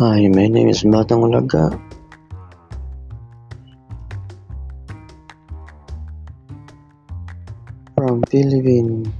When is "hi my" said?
0.00-0.48